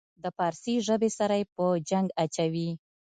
د 0.23 0.25
پارسي 0.37 0.75
ژبې 0.87 1.09
سره 1.17 1.35
یې 1.39 1.45
په 1.55 1.65
جنګ 1.89 2.07
اچوي. 2.23 2.69